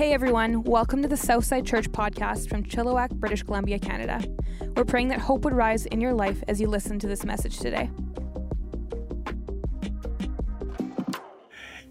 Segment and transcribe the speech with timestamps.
[0.00, 4.24] Hey everyone, welcome to the Southside Church podcast from Chilliwack, British Columbia, Canada.
[4.74, 7.58] We're praying that hope would rise in your life as you listen to this message
[7.58, 7.90] today.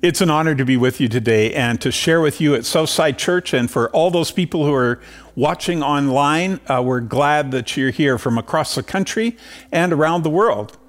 [0.01, 3.19] It's an honor to be with you today and to share with you at Southside
[3.19, 3.53] Church.
[3.53, 4.99] And for all those people who are
[5.35, 9.37] watching online, uh, we're glad that you're here from across the country
[9.71, 10.79] and around the world.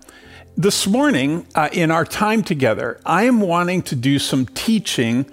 [0.56, 5.26] This morning, uh, in our time together, I am wanting to do some teaching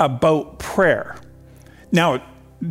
[0.00, 1.16] about prayer.
[1.92, 2.22] Now,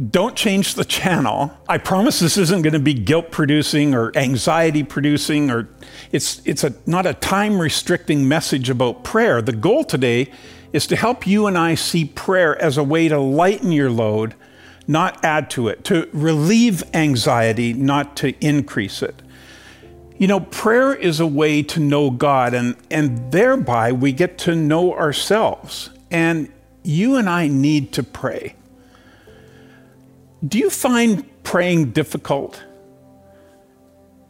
[0.10, 1.56] don't change the channel.
[1.70, 5.70] I promise this isn't going to be guilt producing or anxiety producing or
[6.12, 9.42] it's it's a not a time restricting message about prayer.
[9.42, 10.32] The goal today
[10.74, 14.34] is to help you and I see prayer as a way to lighten your load,
[14.88, 19.22] not add to it, to relieve anxiety, not to increase it.
[20.18, 24.56] You know, prayer is a way to know God and and thereby we get to
[24.56, 25.92] know ourselves.
[26.10, 26.52] And
[26.84, 28.56] you and I need to pray.
[30.46, 32.62] Do you find praying difficult?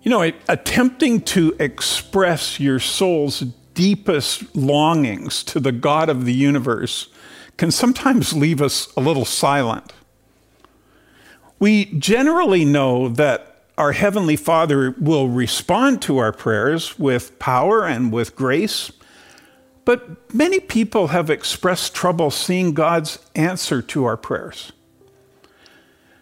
[0.02, 3.40] You know, attempting to express your soul's
[3.74, 7.10] deepest longings to the God of the universe
[7.58, 9.94] can sometimes leave us a little silent.
[11.60, 18.12] We generally know that our Heavenly Father will respond to our prayers with power and
[18.12, 18.92] with grace,
[19.84, 24.72] but many people have expressed trouble seeing God's answer to our prayers.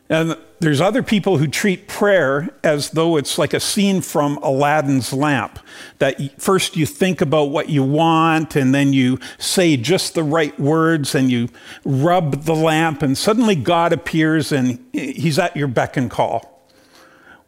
[0.09, 5.13] And there's other people who treat prayer as though it's like a scene from Aladdin's
[5.13, 5.59] lamp.
[5.99, 10.57] That first you think about what you want, and then you say just the right
[10.59, 11.49] words, and you
[11.85, 16.67] rub the lamp, and suddenly God appears and he's at your beck and call.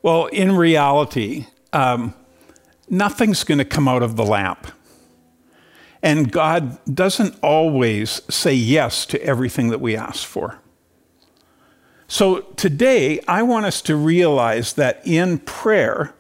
[0.02, 2.14] Well, in reality, um,
[2.90, 4.68] nothing's going to come out of the lamp.
[6.02, 10.60] And God doesn't always say yes to everything that we ask for.
[12.08, 16.14] So today, I want us to realize that in prayer,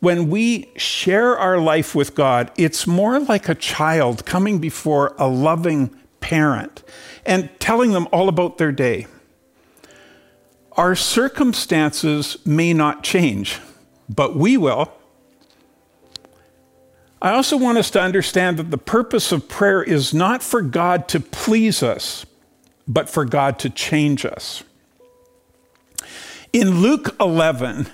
[0.00, 5.26] when we share our life with God, it's more like a child coming before a
[5.26, 5.90] loving
[6.20, 6.82] parent
[7.24, 9.06] and telling them all about their day.
[10.72, 13.60] Our circumstances may not change,
[14.08, 14.92] but we will.
[17.22, 21.08] I also want us to understand that the purpose of prayer is not for God
[21.08, 22.26] to please us,
[22.86, 24.62] but for God to change us.
[26.54, 27.88] In Luke 11,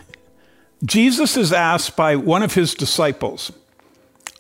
[0.84, 3.50] Jesus is asked by one of his disciples,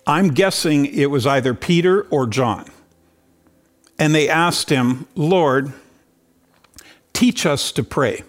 [0.06, 2.66] I'm guessing it was either Peter or John.
[3.98, 5.72] And they asked him, Lord,
[7.14, 8.22] teach us to pray.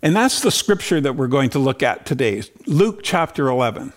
[0.00, 3.92] And that's the scripture that we're going to look at today, Luke chapter 11.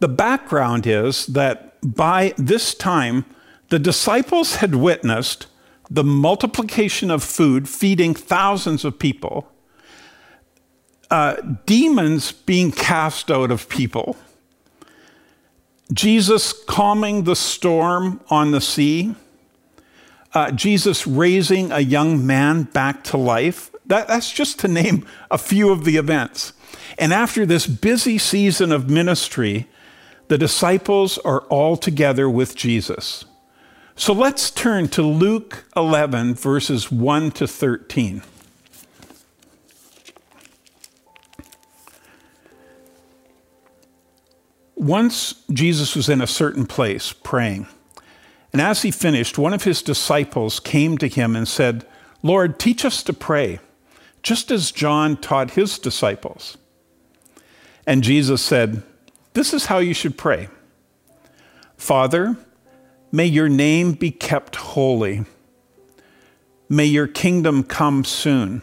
[0.00, 3.24] The background is that by this time,
[3.70, 5.46] the disciples had witnessed
[5.90, 9.50] the multiplication of food, feeding thousands of people,
[11.10, 11.36] uh,
[11.66, 14.16] demons being cast out of people,
[15.92, 19.14] Jesus calming the storm on the sea,
[20.32, 23.70] uh, Jesus raising a young man back to life.
[23.86, 26.54] That, that's just to name a few of the events.
[26.98, 29.68] And after this busy season of ministry,
[30.28, 33.24] the disciples are all together with Jesus.
[33.96, 38.22] So let's turn to Luke 11, verses 1 to 13.
[44.74, 47.68] Once Jesus was in a certain place praying,
[48.52, 51.86] and as he finished, one of his disciples came to him and said,
[52.20, 53.60] Lord, teach us to pray,
[54.24, 56.58] just as John taught his disciples.
[57.86, 58.82] And Jesus said,
[59.34, 60.48] This is how you should pray
[61.76, 62.36] Father,
[63.14, 65.24] May your name be kept holy.
[66.68, 68.62] May your kingdom come soon.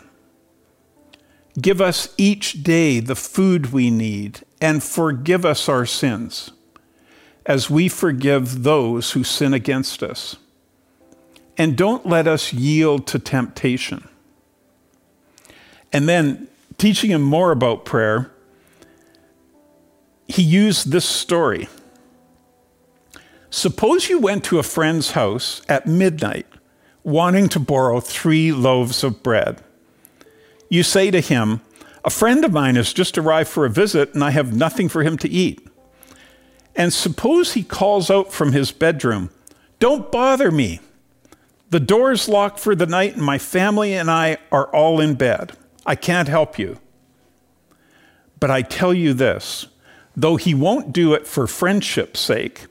[1.62, 6.52] Give us each day the food we need and forgive us our sins
[7.46, 10.36] as we forgive those who sin against us.
[11.58, 14.06] And don't let us yield to temptation.
[15.94, 18.30] And then, teaching him more about prayer,
[20.28, 21.70] he used this story.
[23.52, 26.48] Suppose you went to a friend's house at midnight
[27.04, 29.62] wanting to borrow three loaves of bread.
[30.70, 31.60] You say to him,
[32.06, 35.04] A friend of mine has just arrived for a visit and I have nothing for
[35.04, 35.68] him to eat.
[36.78, 39.32] And suppose he calls out from his bedroom,
[39.80, 40.80] Don't bother me.
[41.72, 45.52] The door's locked for the night and my family and I are all in bed.
[45.86, 46.80] I can't help you.
[48.40, 49.68] But I tell you this
[50.16, 52.68] though he won't do it for friendship's sake,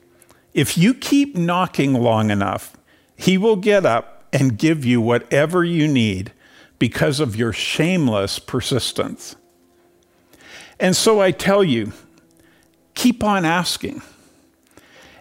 [0.53, 2.77] if you keep knocking long enough,
[3.17, 6.33] he will get up and give you whatever you need
[6.79, 9.37] because of your shameless persistence.
[10.79, 11.93] And so I tell you,
[12.95, 14.03] keep on asking,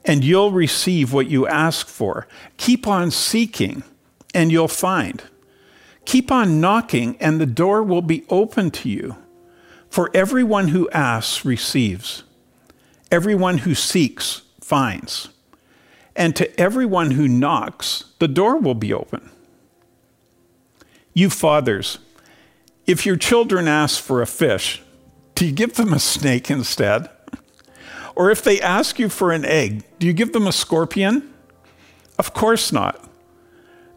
[0.05, 2.27] and you'll receive what you ask for.
[2.57, 3.83] Keep on seeking,
[4.33, 5.21] and you'll find.
[6.05, 9.17] Keep on knocking, and the door will be open to you.
[9.89, 12.23] For everyone who asks receives,
[13.11, 15.29] everyone who seeks finds,
[16.15, 19.31] and to everyone who knocks, the door will be open.
[21.11, 21.97] You fathers,
[22.85, 24.83] if your children ask for a fish,
[25.33, 27.09] do you give them a snake instead?
[28.15, 31.33] Or if they ask you for an egg, do you give them a scorpion?
[32.19, 33.03] Of course not.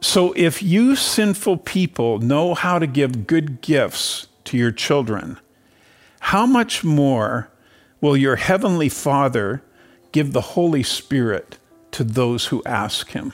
[0.01, 5.39] So if you sinful people know how to give good gifts to your children,
[6.21, 7.51] how much more
[8.01, 9.63] will your heavenly Father
[10.12, 11.59] give the Holy Spirit
[11.93, 13.32] to those who ask him?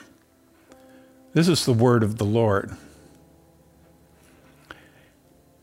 [1.33, 2.75] This is the word of the Lord.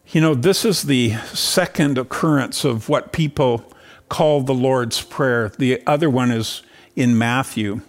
[0.08, 3.72] You know, this is the second occurrence of what people
[4.08, 5.48] call the Lord's Prayer.
[5.48, 6.62] The other one is
[6.94, 7.80] in Matthew.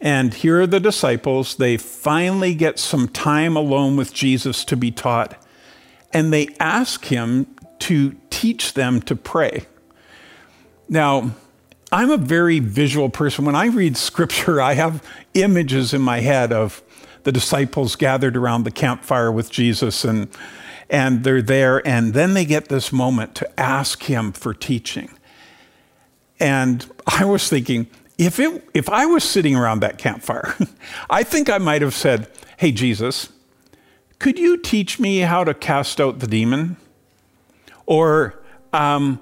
[0.00, 1.56] And here are the disciples.
[1.56, 5.40] They finally get some time alone with Jesus to be taught,
[6.12, 7.46] and they ask him
[7.80, 9.66] to teach them to pray.
[10.88, 11.32] Now,
[11.92, 13.44] I'm a very visual person.
[13.44, 16.82] When I read scripture, I have images in my head of
[17.24, 20.28] the disciples gathered around the campfire with Jesus and
[20.88, 25.10] and they're there and then they get this moment to ask him for teaching.
[26.40, 27.86] And I was thinking
[28.16, 30.56] if it if I was sitting around that campfire,
[31.10, 33.28] I think I might have said, "Hey Jesus,
[34.18, 36.78] could you teach me how to cast out the demon?"
[37.84, 38.42] Or
[38.72, 39.20] um,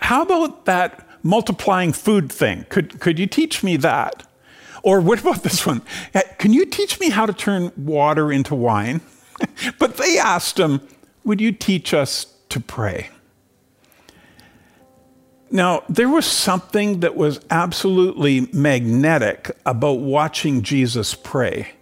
[0.00, 2.66] how about that multiplying food thing?
[2.68, 4.26] Could could you teach me that?
[4.82, 5.82] Or what about this one?
[6.14, 9.00] Eh, can you teach me how to turn water into wine?
[9.78, 10.80] but they asked him,
[11.24, 13.10] Would you teach us to pray?
[15.50, 21.72] Now, there was something that was absolutely magnetic about watching Jesus pray,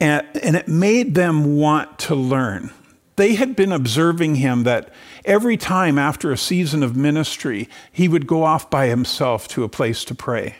[0.00, 2.72] and, and it made them want to learn.
[3.14, 4.90] They had been observing him that
[5.26, 9.68] every time after a season of ministry, he would go off by himself to a
[9.68, 10.56] place to pray.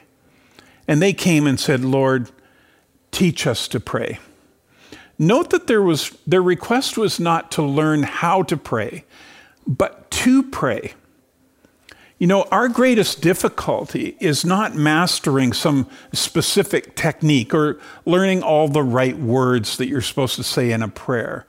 [0.87, 2.31] And they came and said, Lord,
[3.11, 4.19] teach us to pray.
[5.19, 9.05] Note that there was, their request was not to learn how to pray,
[9.67, 10.93] but to pray.
[12.19, 18.83] You know, our greatest difficulty is not mastering some specific technique or learning all the
[18.83, 21.47] right words that you're supposed to say in a prayer.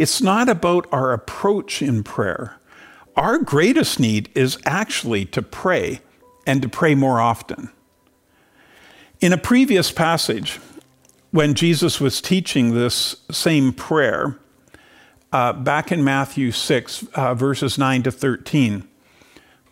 [0.00, 2.58] It's not about our approach in prayer.
[3.16, 6.00] Our greatest need is actually to pray
[6.46, 7.68] and to pray more often.
[9.20, 10.58] In a previous passage,
[11.32, 14.38] when Jesus was teaching this same prayer,
[15.34, 18.88] uh, back in Matthew 6, uh, verses 9 to 13,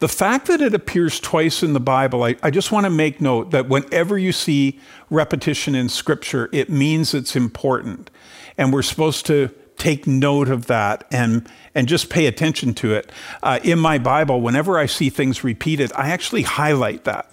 [0.01, 3.23] the fact that it appears twice in the Bible, I, I just want to make
[3.23, 4.79] note that whenever you see
[5.09, 8.11] repetition in Scripture, it means it's important.
[8.59, 13.11] And we're supposed to take note of that and, and just pay attention to it.
[13.43, 17.33] Uh, in my Bible, whenever I see things repeated, I actually highlight that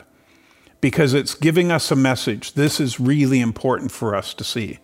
[0.82, 2.54] because it's giving us a message.
[2.54, 4.80] This is really important for us to see.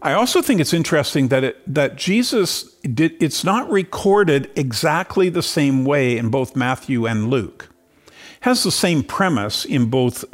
[0.00, 5.42] I also think it's interesting that it, that Jesus did it's not recorded exactly the
[5.42, 7.68] same way in both Matthew and Luke.
[8.06, 8.12] It
[8.42, 10.24] has the same premise in both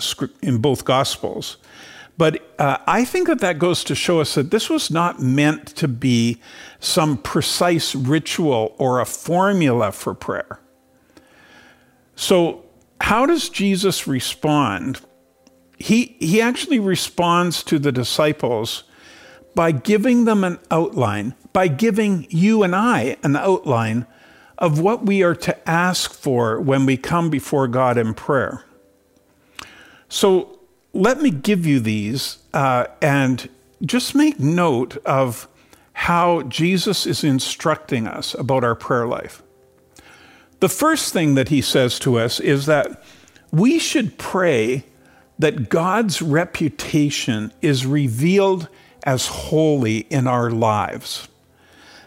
[0.42, 1.56] in both gospels.
[2.16, 5.66] But uh, I think that that goes to show us that this was not meant
[5.76, 6.40] to be
[6.78, 10.60] some precise ritual or a formula for prayer.
[12.14, 12.64] So
[13.00, 15.00] how does Jesus respond?
[15.76, 18.84] He, he actually responds to the disciples
[19.56, 24.06] by giving them an outline, by giving you and I an outline
[24.58, 28.64] of what we are to ask for when we come before God in prayer.
[30.08, 30.53] So
[30.94, 33.48] let me give you these uh, and
[33.82, 35.48] just make note of
[35.92, 39.42] how Jesus is instructing us about our prayer life.
[40.60, 43.02] The first thing that he says to us is that
[43.52, 44.84] we should pray
[45.38, 48.68] that God's reputation is revealed
[49.02, 51.28] as holy in our lives.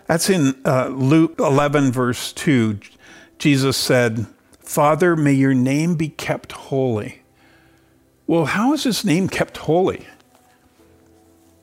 [0.08, 2.80] That's in uh, Luke 11, verse 2.
[3.38, 4.26] Jesus said,
[4.60, 7.22] Father, may your name be kept holy.
[8.28, 10.06] Well, how is his name kept holy?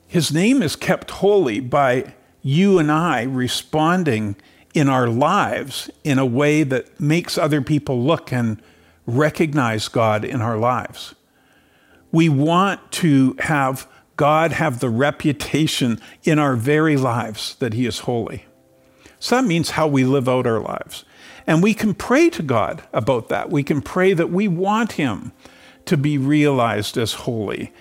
[0.07, 4.35] His name is kept holy by you and I responding
[4.73, 8.61] in our lives in a way that makes other people look and
[9.05, 11.13] recognize God in our lives.
[12.11, 17.99] We want to have God have the reputation in our very lives that He is
[17.99, 18.45] holy.
[19.19, 21.05] So that means how we live out our lives.
[21.45, 23.51] And we can pray to God about that.
[23.51, 25.31] We can pray that we want Him
[25.85, 27.73] to be realized as holy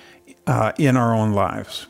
[0.46, 1.86] uh, in our own lives.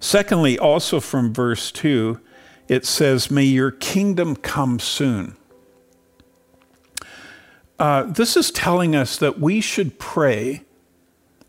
[0.00, 2.20] Secondly, also from verse 2,
[2.68, 5.36] it says, May your kingdom come soon.
[7.78, 10.62] Uh, this is telling us that we should pray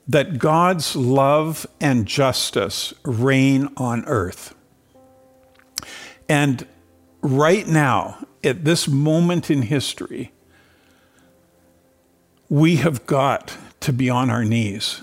[0.08, 4.56] that God's love and justice reign on earth.
[6.28, 6.66] And
[7.22, 10.32] right now, at this moment in history,
[12.50, 15.02] we have got to be on our knees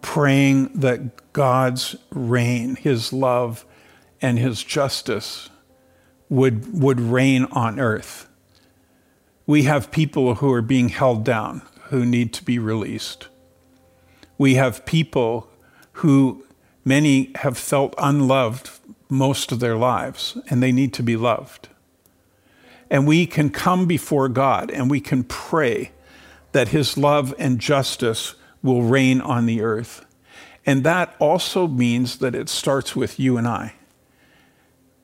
[0.00, 3.66] praying that God's reign, His love,
[4.22, 5.50] and His justice
[6.28, 8.28] would, would reign on earth.
[9.46, 13.28] We have people who are being held down who need to be released.
[14.38, 15.48] We have people
[15.92, 16.46] who
[16.84, 18.70] many have felt unloved
[19.08, 21.68] most of their lives, and they need to be loved.
[22.90, 25.90] And we can come before God and we can pray
[26.56, 30.06] that His love and justice will reign on the earth.
[30.64, 33.74] And that also means that it starts with you and I,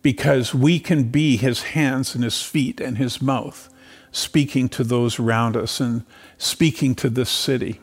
[0.00, 3.68] because we can be His hands and His feet and His mouth,
[4.12, 6.06] speaking to those around us and
[6.38, 7.80] speaking to this city.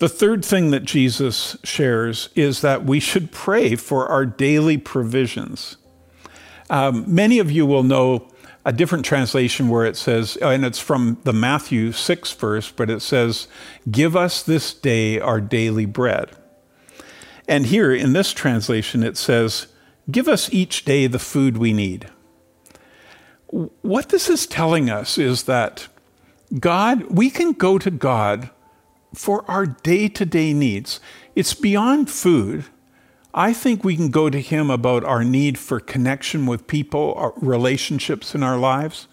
[0.00, 5.76] The third thing that Jesus shares is that we should pray for our daily provisions.
[6.68, 8.29] Um, many of you will know
[8.64, 12.90] a different translation where it says, uh, and it's from the Matthew 6 verse, but
[12.90, 13.48] it says,
[13.90, 16.30] Give us this day our daily bread.
[17.48, 19.68] And here in this translation, it says,
[20.10, 22.10] Give us each day the food we need.
[23.48, 25.88] What this is telling us is that
[26.58, 28.50] God, we can go to God
[29.14, 31.00] for our day to day needs.
[31.34, 32.66] It's beyond food.
[33.32, 37.32] I think we can go to Him about our need for connection with people, our
[37.36, 39.06] relationships in our lives.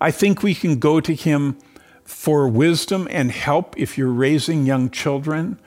[0.00, 1.56] I think we can go to Him
[2.04, 5.58] for wisdom and help if you're raising young children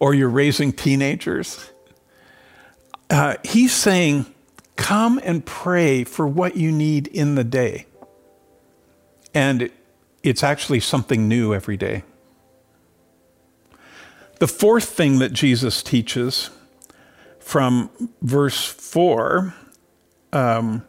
[0.00, 1.70] or you're raising teenagers.
[3.08, 4.26] Uh, he's saying,
[4.76, 7.86] Come and pray for what you need in the day.
[9.32, 9.70] And
[10.24, 12.02] it's actually something new every day.
[14.40, 16.50] The fourth thing that Jesus teaches
[17.44, 17.90] from
[18.22, 19.54] verse 4,
[20.32, 20.82] um,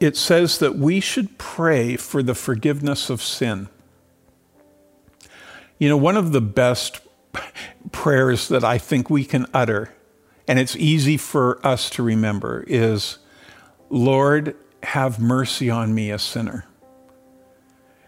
[0.00, 3.68] it says that we should pray for the forgiveness of sin.
[5.78, 7.02] You know, one of the best
[7.92, 9.94] prayers that I think we can utter,
[10.48, 13.18] and it's easy for us to remember, is
[13.90, 16.64] Lord, have mercy on me, a sinner.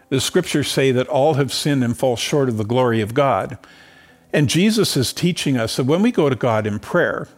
[0.08, 3.58] The scriptures say that all have sinned and fall short of the glory of God.
[4.32, 7.28] And Jesus is teaching us that when we go to God in prayer,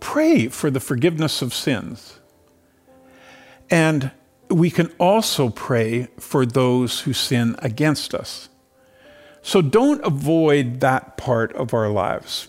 [0.00, 2.18] pray for the forgiveness of sins.
[3.70, 4.10] And
[4.48, 8.48] we can also pray for those who sin against us.
[9.42, 12.48] So don't avoid that part of our lives.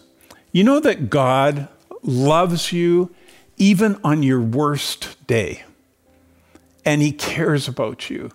[0.51, 1.69] You know that God
[2.03, 3.13] loves you
[3.57, 5.63] even on your worst day,
[6.83, 8.31] and He cares about you.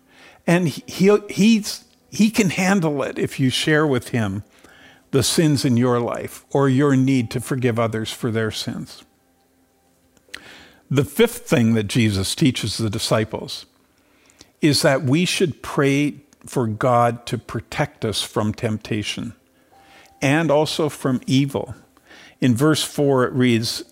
[0.46, 4.44] And he, he's, he can handle it if you share with Him
[5.16, 9.02] the sins in your life or your need to forgive others for their sins.
[10.90, 13.64] The fifth thing that Jesus teaches the disciples
[14.60, 19.32] is that we should pray for God to protect us from temptation
[20.20, 21.74] and also from evil.
[22.42, 23.84] In verse 4, it reads,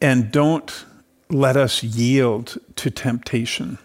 [0.00, 0.86] And don't
[1.28, 3.76] let us yield to temptation.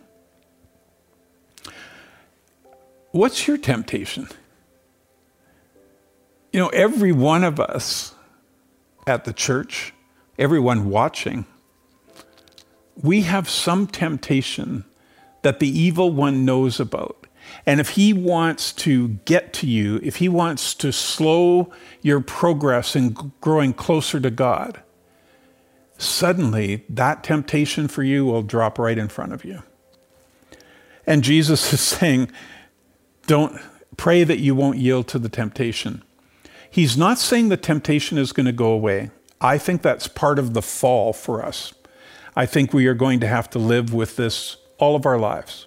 [3.11, 4.29] What's your temptation?
[6.57, 8.15] You know, every one of us
[9.05, 9.93] at the church,
[10.39, 11.45] everyone watching,
[12.95, 14.83] we have some temptation
[15.43, 17.27] that the evil one knows about.
[17.67, 21.71] And if he wants to get to you, if he wants to slow
[22.01, 24.81] your progress in growing closer to God,
[25.99, 29.61] suddenly that temptation for you will drop right in front of you.
[31.05, 32.31] And Jesus is saying,
[33.27, 33.61] don't
[33.95, 36.01] pray that you won't yield to the temptation.
[36.77, 39.09] He's not saying the temptation is going to go away.
[39.41, 41.73] I think that's part of the fall for us.
[42.35, 45.65] I think we are going to have to live with this all of our lives.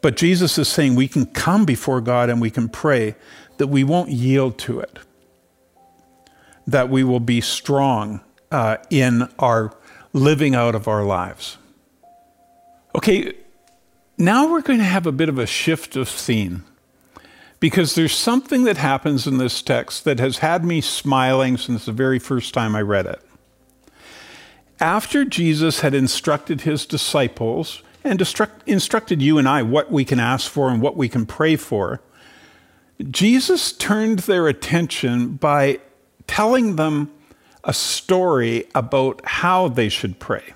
[0.00, 3.14] But Jesus is saying we can come before God and we can pray
[3.58, 4.98] that we won't yield to it,
[6.66, 9.76] that we will be strong uh, in our
[10.14, 11.58] living out of our lives.
[12.94, 13.34] Okay,
[14.16, 16.64] now we're going to have a bit of a shift of scene
[17.60, 21.92] because there's something that happens in this text that has had me smiling since the
[21.92, 23.20] very first time I read it.
[24.80, 28.20] After Jesus had instructed his disciples and
[28.66, 32.00] instructed you and I what we can ask for and what we can pray for,
[33.10, 35.80] Jesus turned their attention by
[36.26, 37.10] telling them
[37.64, 40.54] a story about how they should pray.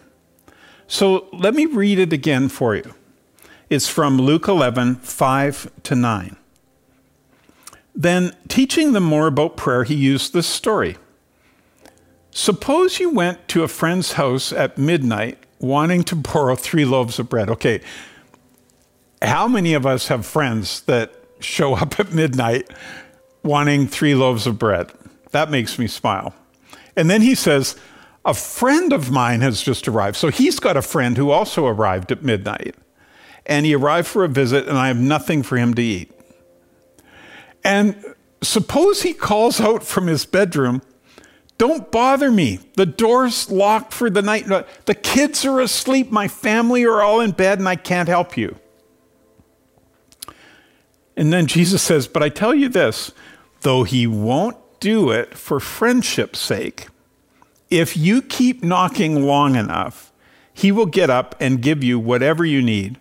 [0.86, 2.94] So let me read it again for you.
[3.68, 6.36] It's from Luke 11, 5 to 9.
[7.94, 10.96] Then, teaching them more about prayer, he used this story.
[12.30, 17.28] Suppose you went to a friend's house at midnight wanting to borrow three loaves of
[17.28, 17.50] bread.
[17.50, 17.80] Okay,
[19.20, 22.70] how many of us have friends that show up at midnight
[23.42, 24.90] wanting three loaves of bread?
[25.30, 26.34] That makes me smile.
[26.96, 27.76] And then he says,
[28.24, 30.16] A friend of mine has just arrived.
[30.16, 32.74] So he's got a friend who also arrived at midnight.
[33.44, 36.12] And he arrived for a visit, and I have nothing for him to eat.
[37.64, 40.82] And suppose he calls out from his bedroom,
[41.58, 42.60] Don't bother me.
[42.76, 44.46] The door's locked for the night.
[44.46, 46.10] The kids are asleep.
[46.10, 48.56] My family are all in bed, and I can't help you.
[51.16, 53.12] And then Jesus says, But I tell you this,
[53.60, 56.88] though he won't do it for friendship's sake,
[57.70, 60.12] if you keep knocking long enough,
[60.52, 62.98] he will get up and give you whatever you need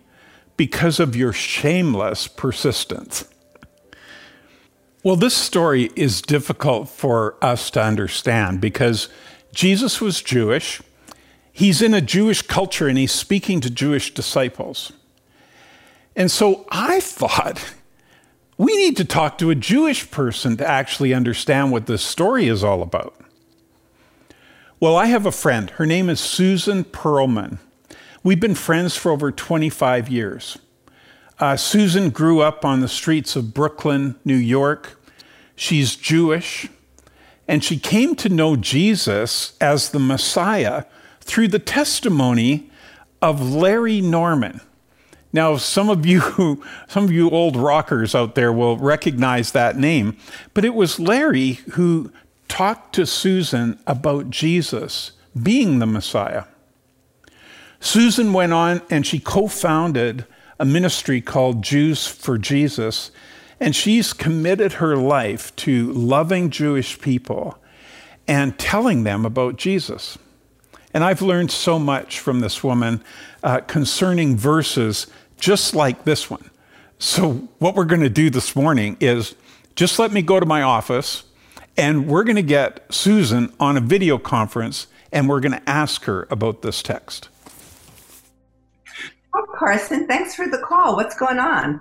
[0.56, 3.26] because of your shameless persistence.
[5.04, 9.08] Well, this story is difficult for us to understand because
[9.52, 10.80] Jesus was Jewish.
[11.52, 14.92] He's in a Jewish culture and he's speaking to Jewish disciples.
[16.14, 17.74] And so I thought
[18.56, 22.62] we need to talk to a Jewish person to actually understand what this story is
[22.62, 23.16] all about.
[24.78, 25.70] Well, I have a friend.
[25.70, 27.58] Her name is Susan Perlman.
[28.22, 30.58] We've been friends for over 25 years.
[31.42, 34.96] Uh, Susan grew up on the streets of Brooklyn, New York.
[35.56, 36.68] She's Jewish,
[37.48, 40.84] and she came to know Jesus as the Messiah
[41.20, 42.70] through the testimony
[43.20, 44.60] of Larry Norman.
[45.32, 50.16] Now, some of you, some of you old rockers out there will recognize that name,
[50.54, 52.12] but it was Larry who
[52.46, 55.10] talked to Susan about Jesus
[55.42, 56.44] being the Messiah.
[57.80, 60.24] Susan went on and she co founded
[60.62, 63.10] a ministry called Jews for Jesus.
[63.58, 67.58] And she's committed her life to loving Jewish people
[68.28, 70.16] and telling them about Jesus.
[70.94, 73.02] And I've learned so much from this woman
[73.42, 76.48] uh, concerning verses just like this one.
[77.00, 79.34] So, what we're going to do this morning is
[79.74, 81.24] just let me go to my office
[81.76, 86.04] and we're going to get Susan on a video conference and we're going to ask
[86.04, 87.30] her about this text.
[89.34, 90.96] Oh, Carson, thanks for the call.
[90.96, 91.80] What's going on?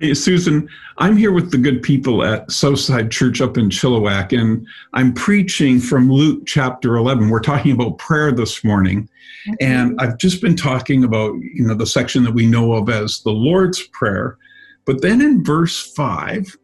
[0.00, 0.68] Hey, Susan,
[0.98, 5.78] I'm here with the good people at Southside Church up in Chilliwack, and I'm preaching
[5.78, 7.28] from Luke chapter 11.
[7.28, 9.02] We're talking about prayer this morning,
[9.46, 9.54] mm-hmm.
[9.60, 13.20] and I've just been talking about, you know, the section that we know of as
[13.20, 14.38] the Lord's Prayer.
[14.86, 16.56] But then in verse 5,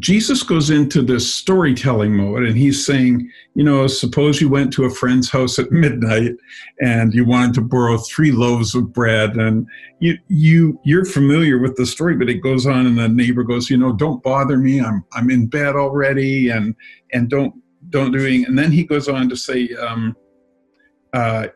[0.00, 4.84] Jesus goes into this storytelling mode and he's saying, you know, suppose you went to
[4.84, 6.32] a friend's house at midnight
[6.80, 9.68] and you wanted to borrow three loaves of bread and
[10.00, 13.70] you you you're familiar with the story, but it goes on and the neighbor goes,
[13.70, 14.80] you know, don't bother me.
[14.80, 16.74] I'm I'm in bed already and
[17.12, 17.54] and don't
[17.90, 18.46] don't do anything.
[18.46, 20.16] And then he goes on to say, um,
[21.12, 21.46] uh,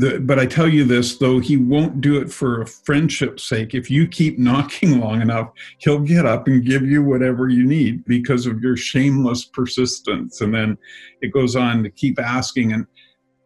[0.00, 3.74] the, but I tell you this, though he won't do it for a friendship's sake,
[3.74, 8.04] if you keep knocking long enough, he'll get up and give you whatever you need
[8.04, 10.40] because of your shameless persistence.
[10.40, 10.78] And then
[11.20, 12.72] it goes on to keep asking.
[12.72, 12.86] And,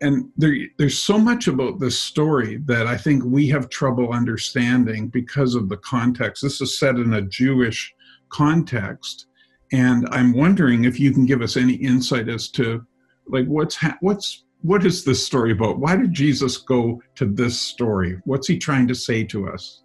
[0.00, 5.08] and there, there's so much about this story that I think we have trouble understanding
[5.08, 6.42] because of the context.
[6.42, 7.94] This is set in a Jewish
[8.30, 9.26] context.
[9.72, 12.84] And I'm wondering if you can give us any insight as to
[13.28, 15.78] like what's ha- what's what is this story about?
[15.78, 18.18] Why did Jesus go to this story?
[18.24, 19.82] What's he trying to say to us?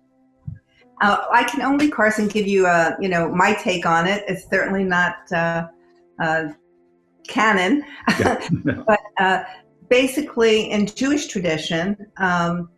[1.01, 4.23] Uh, I can only, Carson, give you, a, you know, my take on it.
[4.27, 5.67] It's certainly not uh,
[6.21, 6.45] uh,
[7.27, 7.83] canon,
[8.19, 8.83] yeah, no.
[8.88, 9.43] but uh,
[9.89, 12.69] basically, in Jewish tradition, um,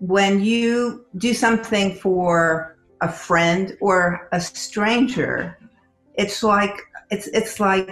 [0.00, 5.58] when you do something for a friend or a stranger,
[6.14, 7.88] it's like it's it's like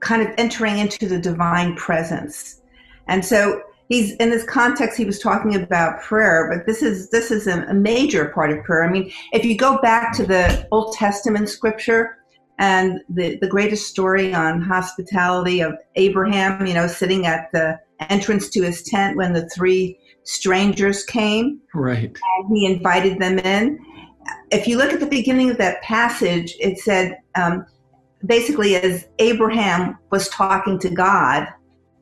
[0.00, 2.60] kind of entering into the divine presence.
[3.08, 7.30] And so he's in this context he was talking about prayer, but this is this
[7.30, 8.84] is a, major part of prayer.
[8.84, 12.18] I mean, if you go back to the Old Testament scripture
[12.58, 17.78] and the, the greatest story on hospitality of Abraham, you know, sitting at the
[18.10, 21.60] entrance to his tent when the three strangers came.
[21.74, 22.16] Right.
[22.38, 23.78] And he invited them in.
[24.50, 27.64] if you look at the beginning of that passage, it said um,
[28.26, 31.48] basically as Abraham was talking to God,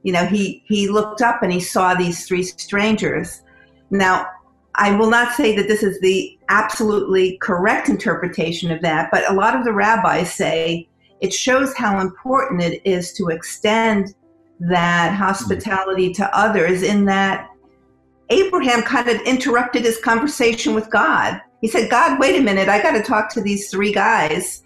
[0.02, 3.42] you know, he, he looked up and he saw these three strangers.
[3.90, 4.28] Now,
[4.76, 9.34] I will not say that this is the absolutely correct interpretation of that, but a
[9.34, 10.88] lot of the rabbis say
[11.20, 14.14] it shows how important it is to extend
[14.60, 17.48] that hospitality to others in that
[18.30, 21.40] Abraham kind of interrupted his conversation with God.
[21.60, 24.62] He said, God, wait a minute, I got to talk to these three guys.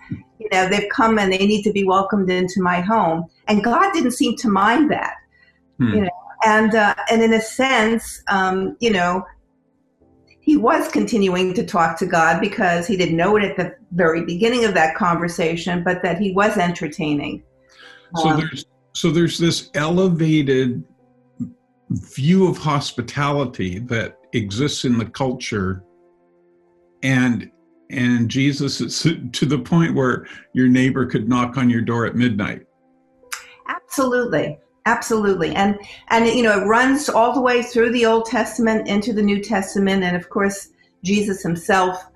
[0.52, 3.26] Know, they've come and they need to be welcomed into my home.
[3.48, 5.14] And God didn't seem to mind that.
[5.78, 5.94] Hmm.
[5.94, 6.10] You know,
[6.44, 9.24] and uh, and in a sense, um, you know,
[10.40, 14.24] he was continuing to talk to God because he didn't know it at the very
[14.24, 17.42] beginning of that conversation, but that he was entertaining.
[18.16, 20.82] So um, there's so there's this elevated
[21.90, 25.84] view of hospitality that exists in the culture
[27.02, 27.50] and
[27.90, 32.14] and Jesus is to the point where your neighbor could knock on your door at
[32.14, 32.62] midnight.
[33.68, 34.58] Absolutely.
[34.86, 35.54] Absolutely.
[35.54, 39.22] And and you know, it runs all the way through the Old Testament into the
[39.22, 40.68] New Testament and of course
[41.04, 42.06] Jesus himself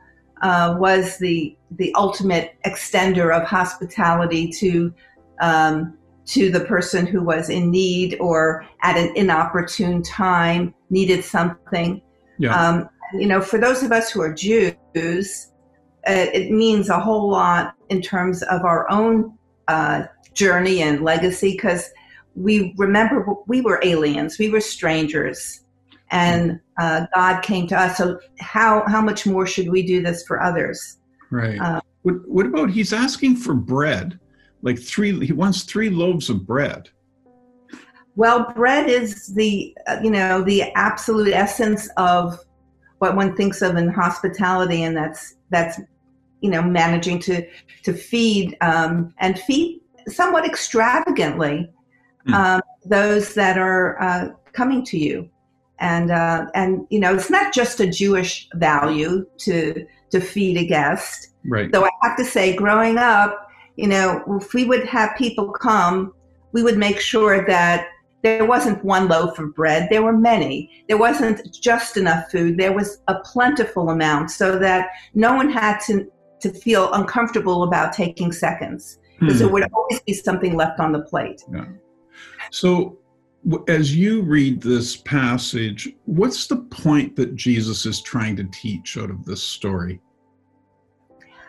[0.43, 4.93] uh, was the the ultimate extender of hospitality to
[5.41, 12.01] um, to the person who was in need or at an inopportune time needed something.
[12.39, 12.55] Yeah.
[12.55, 15.53] Um, you know, for those of us who are Jews,
[16.07, 19.37] it means a whole lot in terms of our own
[19.69, 21.91] uh, journey and legacy because
[22.35, 25.65] we remember we were aliens, we were strangers,
[26.11, 27.97] and uh, God came to us.
[27.97, 30.99] So how how much more should we do this for others?
[31.31, 31.59] Right.
[31.59, 34.19] Uh, what, what about he's asking for bread?
[34.65, 36.89] like three he wants three loaves of bread
[38.17, 42.41] well bread is the uh, you know the absolute essence of
[42.99, 45.81] what one thinks of in hospitality and that's that's
[46.45, 47.37] you know managing to
[47.83, 51.71] to feed um, and feed somewhat extravagantly
[52.29, 52.35] mm.
[52.35, 55.29] um, those that are uh, coming to you
[55.79, 60.67] and uh, and you know it's not just a Jewish value to to feed a
[60.67, 61.31] guest.
[61.47, 61.71] Right.
[61.73, 66.15] Though I have to say, growing up, you know, if we would have people come,
[66.53, 67.89] we would make sure that
[68.23, 70.71] there wasn't one loaf of bread, there were many.
[70.89, 75.79] There wasn't just enough food, there was a plentiful amount so that no one had
[75.87, 76.11] to,
[76.45, 79.39] to feel uncomfortable about taking seconds because hmm.
[79.39, 81.43] there would always be something left on the plate.
[81.51, 81.65] Yeah.
[82.51, 82.99] So,
[83.67, 89.11] as you read this passage, what's the point that Jesus is trying to teach out
[89.11, 90.01] of this story?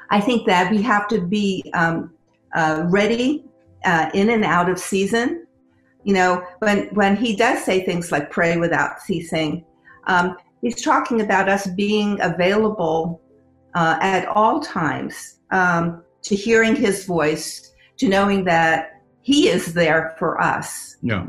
[0.09, 2.13] I think that we have to be um,
[2.53, 3.45] uh, ready
[3.83, 5.45] uh, in and out of season.
[6.03, 9.65] You know, when when he does say things like "pray without ceasing,"
[10.07, 13.21] um, he's talking about us being available
[13.75, 20.15] uh, at all times um, to hearing His voice, to knowing that He is there
[20.17, 20.97] for us.
[21.01, 21.27] Yeah.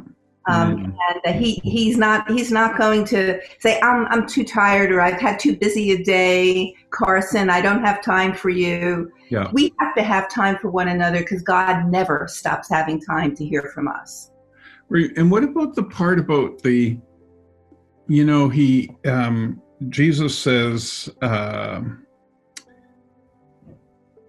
[0.48, 0.85] Um, mm.
[0.85, 5.00] and that he he's not he's not going to say I'm I'm too tired or
[5.00, 7.50] I've had too busy a day, Carson.
[7.50, 9.11] I don't have time for you.
[9.28, 9.50] Yeah.
[9.52, 13.44] We have to have time for one another because God never stops having time to
[13.44, 14.30] hear from us.
[14.88, 16.96] And what about the part about the,
[18.06, 21.11] you know, he um, Jesus says.
[21.22, 21.80] Uh,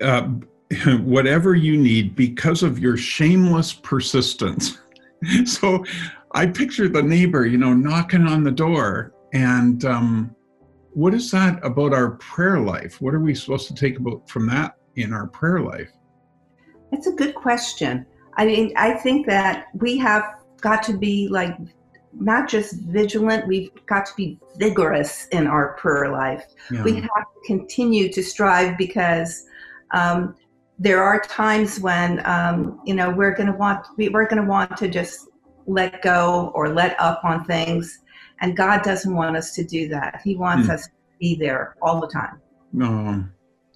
[0.01, 0.23] uh,
[1.01, 4.77] whatever you need because of your shameless persistence
[5.45, 5.83] so
[6.31, 9.13] I picture the neighbor, you know, knocking on the door.
[9.33, 10.35] And um,
[10.93, 13.01] what is that about our prayer life?
[13.01, 15.91] What are we supposed to take about from that in our prayer life?
[16.91, 18.05] That's a good question.
[18.35, 20.23] I mean, I think that we have
[20.61, 21.57] got to be like
[22.13, 26.45] not just vigilant, we've got to be vigorous in our prayer life.
[26.71, 26.83] Yeah.
[26.83, 29.46] We have to continue to strive because
[29.91, 30.35] um,
[30.79, 34.75] there are times when um, you know we're going to want we're going to want
[34.77, 35.27] to just
[35.65, 37.99] let go or let up on things
[38.41, 40.73] and god doesn't want us to do that he wants mm.
[40.73, 42.39] us to be there all the time
[42.81, 43.25] oh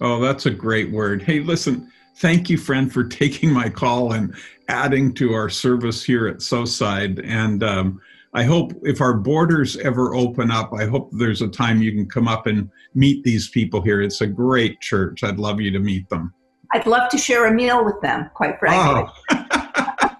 [0.00, 4.34] oh that's a great word hey listen thank you friend for taking my call and
[4.68, 7.18] adding to our service here at Southside.
[7.20, 8.00] and um,
[8.34, 12.08] i hope if our borders ever open up i hope there's a time you can
[12.08, 15.78] come up and meet these people here it's a great church i'd love you to
[15.78, 16.32] meet them
[16.72, 19.12] I'd love to share a meal with them, quite frankly.
[19.30, 20.16] Oh.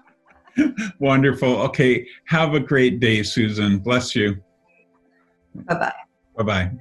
[0.99, 1.61] Wonderful.
[1.63, 2.07] Okay.
[2.25, 3.79] Have a great day, Susan.
[3.79, 4.37] Bless you.
[5.55, 5.93] Bye bye.
[6.37, 6.71] Bye bye.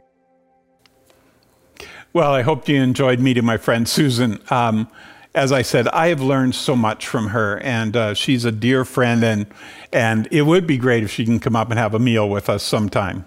[2.12, 4.38] Well, I hope you enjoyed meeting my friend Susan.
[4.51, 4.88] Um,
[5.35, 8.85] as I said, I have learned so much from her, and uh, she's a dear
[8.85, 9.47] friend, and
[9.92, 12.49] and it would be great if she can come up and have a meal with
[12.49, 13.27] us sometime.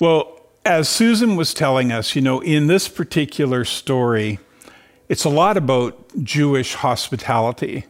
[0.00, 4.38] Well, as Susan was telling us, you know, in this particular story,
[5.08, 7.84] it's a lot about Jewish hospitality.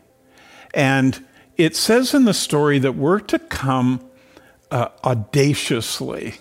[0.73, 1.25] And
[1.57, 4.05] it says in the story that we're to come
[4.71, 6.37] uh, audaciously,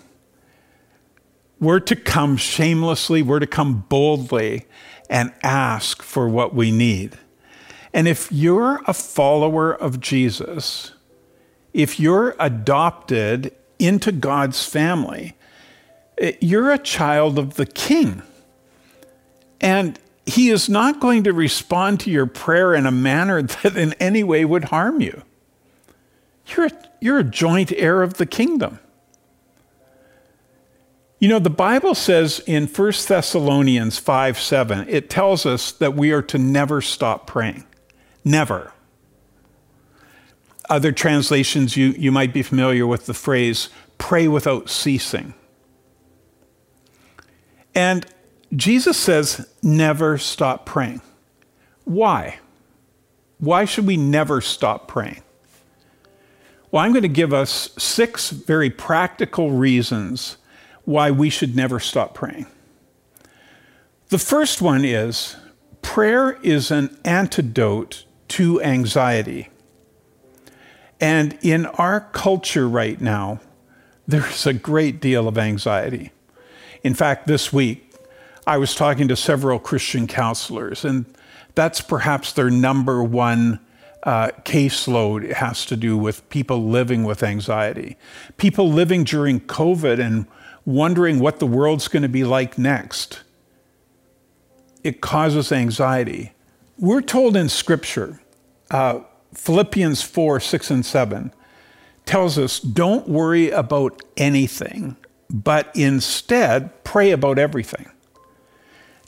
[1.60, 4.66] we're to come shamelessly, we're to come boldly
[5.08, 7.18] and ask for what we need.
[7.92, 10.92] And if you're a follower of Jesus,
[11.72, 15.34] if you're adopted into God's family,
[16.18, 18.22] eh, you're a child of the king.
[19.60, 23.92] And he is not going to respond to your prayer in a manner that in
[23.94, 25.22] any way would harm you.
[26.46, 28.78] You're a, you're a joint heir of the kingdom.
[31.18, 36.12] You know, the Bible says in 1 Thessalonians 5 7, it tells us that we
[36.12, 37.64] are to never stop praying.
[38.24, 38.72] Never.
[40.68, 45.34] Other translations, you, you might be familiar with the phrase, pray without ceasing.
[47.74, 48.06] And
[48.54, 51.02] Jesus says, never stop praying.
[51.84, 52.38] Why?
[53.38, 55.22] Why should we never stop praying?
[56.70, 60.38] Well, I'm going to give us six very practical reasons
[60.84, 62.46] why we should never stop praying.
[64.08, 65.36] The first one is
[65.82, 69.48] prayer is an antidote to anxiety.
[71.00, 73.40] And in our culture right now,
[74.06, 76.10] there's a great deal of anxiety.
[76.82, 77.92] In fact, this week,
[78.46, 81.06] I was talking to several Christian counselors, and
[81.54, 83.60] that's perhaps their number one
[84.02, 87.96] uh, caseload has to do with people living with anxiety.
[88.36, 90.26] People living during COVID and
[90.64, 93.22] wondering what the world's going to be like next.
[94.82, 96.32] It causes anxiety.
[96.78, 98.20] We're told in Scripture,
[98.70, 99.00] uh,
[99.34, 101.32] Philippians 4 6 and 7
[102.06, 104.96] tells us don't worry about anything,
[105.30, 107.90] but instead pray about everything.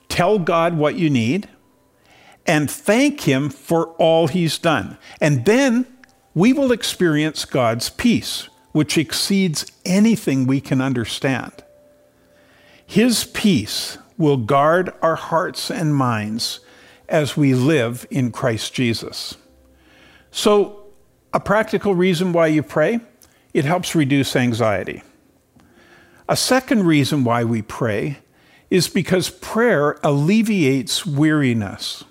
[0.08, 1.48] Tell God what you need
[2.46, 4.98] and thank Him for all He's done.
[5.20, 5.86] And then
[6.34, 11.64] we will experience God's peace, which exceeds anything we can understand.
[12.84, 16.60] His peace will guard our hearts and minds
[17.08, 19.38] as we live in Christ Jesus.
[20.30, 20.88] So,
[21.32, 23.00] a practical reason why you pray
[23.54, 25.02] it helps reduce anxiety.
[26.28, 28.18] A second reason why we pray
[28.68, 32.04] is because prayer alleviates weariness.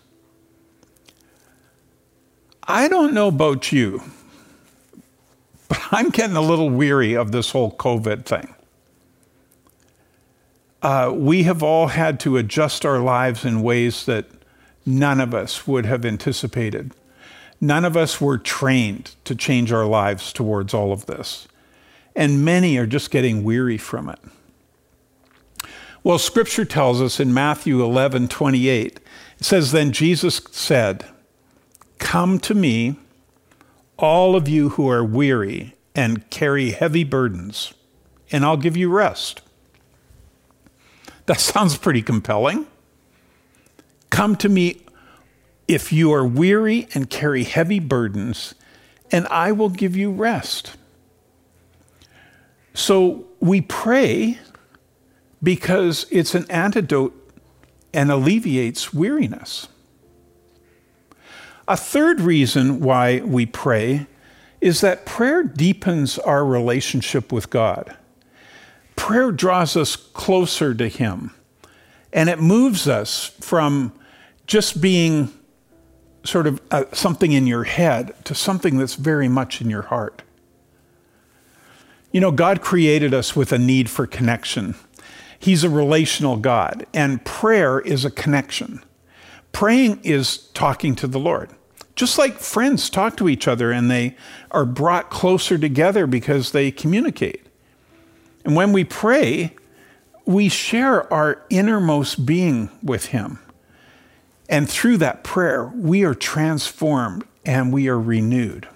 [2.63, 4.01] I don't know about you,
[5.75, 8.53] but I'm getting a little weary of this whole COVID thing.
[10.81, 14.27] Uh, we have all had to adjust our lives in ways that
[14.85, 16.91] none of us would have anticipated.
[17.59, 21.47] None of us were trained to change our lives towards all of this.
[22.15, 24.19] And many are just getting weary from it.
[26.03, 28.99] Well, scripture tells us in Matthew 11 28,
[29.39, 31.05] it says, Then Jesus said,
[31.97, 32.97] Come to me,
[33.97, 37.73] all of you who are weary and carry heavy burdens,
[38.31, 39.41] and I'll give you rest.
[41.25, 42.67] That sounds pretty compelling.
[44.09, 44.81] Come to me,
[45.67, 48.53] if you are weary and carry heavy burdens,
[49.11, 50.75] and I will give you rest.
[52.73, 54.39] So we pray
[55.41, 57.13] because it's an antidote
[57.93, 59.67] and alleviates weariness.
[61.67, 64.05] A third reason why we pray
[64.61, 67.95] is that prayer deepens our relationship with God.
[68.95, 71.33] Prayer draws us closer to Him,
[72.13, 73.93] and it moves us from
[74.47, 75.33] just being
[76.23, 80.21] sort of uh, something in your head to something that's very much in your heart.
[82.11, 84.75] You know, God created us with a need for connection.
[85.37, 88.81] He's a relational God, and prayer is a connection.
[89.55, 91.49] Praying is talking to the Lord.
[91.95, 94.17] Just like friends talk to each other and they
[94.51, 97.47] are brought closer together because they communicate.
[98.43, 99.55] And when we pray,
[100.25, 103.39] we share our innermost being with Him.
[104.49, 108.67] And through that prayer, we are transformed and we are renewed.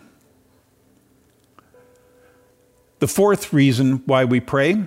[2.99, 4.85] The fourth reason why we pray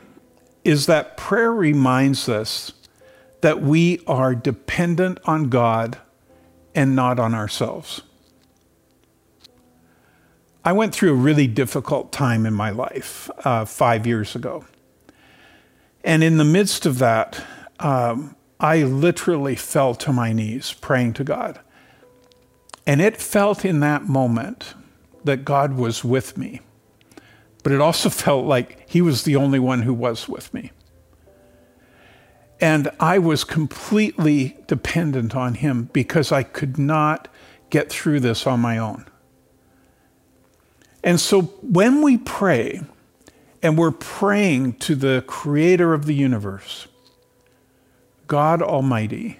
[0.64, 2.72] is that prayer reminds us
[3.42, 5.98] that we are dependent on God
[6.74, 8.02] and not on ourselves.
[10.64, 14.64] I went through a really difficult time in my life uh, five years ago.
[16.04, 17.44] And in the midst of that,
[17.80, 21.60] um, I literally fell to my knees praying to God.
[22.86, 24.74] And it felt in that moment
[25.24, 26.60] that God was with me.
[27.64, 30.70] But it also felt like He was the only one who was with me.
[32.62, 37.28] And I was completely dependent on him because I could not
[37.68, 39.04] get through this on my own.
[41.02, 42.82] And so when we pray,
[43.62, 46.88] and we're praying to the creator of the universe,
[48.26, 49.38] God Almighty,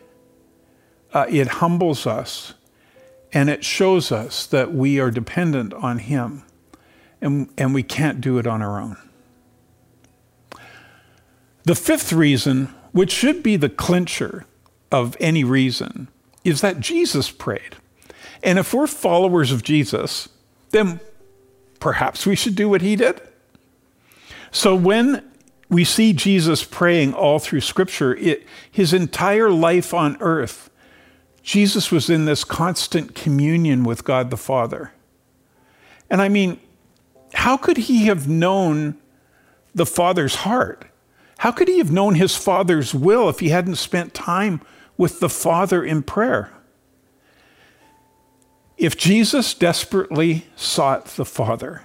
[1.13, 2.55] uh, it humbles us
[3.33, 6.45] and it shows us that we are dependent on Him
[7.21, 8.97] and, and we can't do it on our own.
[11.65, 14.47] The fifth reason, which should be the clincher
[14.91, 16.09] of any reason,
[16.45, 17.77] is that Jesus prayed.
[18.43, 20.29] And if we're followers of Jesus,
[20.71, 21.01] then
[21.81, 23.21] perhaps we should do what he did.
[24.51, 25.25] So when
[25.69, 30.69] we see Jesus praying all through Scripture, it, his entire life on earth,
[31.43, 34.93] Jesus was in this constant communion with God the Father.
[36.11, 36.61] And I mean,
[37.33, 38.97] how could he have known
[39.75, 40.85] the Father's heart?
[41.43, 44.61] How could he have known his Father's will if he hadn't spent time
[44.97, 46.53] with the Father in prayer?
[48.77, 51.83] If Jesus desperately sought the Father,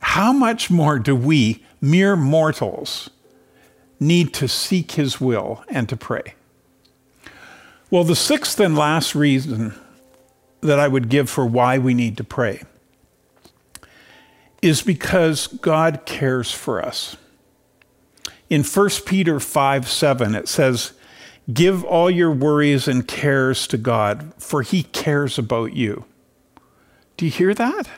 [0.00, 3.10] how much more do we, mere mortals,
[4.00, 6.32] need to seek his will and to pray?
[7.90, 9.74] Well, the sixth and last reason
[10.62, 12.62] that I would give for why we need to pray
[14.62, 17.18] is because God cares for us.
[18.50, 20.92] In 1 Peter 5 7, it says,
[21.52, 26.04] Give all your worries and cares to God, for he cares about you.
[27.16, 27.88] Do you hear that?